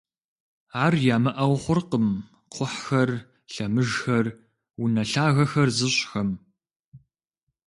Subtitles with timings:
[0.83, 2.07] Ар ямыӀэу хъуркъым
[2.51, 3.09] кхъухьхэр,
[3.51, 4.25] лъэмыжхэр,
[4.81, 6.29] унэ лъагэхэр зыщӀхэм.